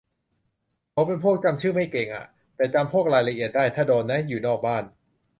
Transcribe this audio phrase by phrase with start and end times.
[0.93, 4.97] ผมเป็นพวกจำชื่อไม่เก่งอ่ะ แต่จำพวกรายละเอียดได้ ถ้าโดนนะ อยู่นอกบ้านอ่ะ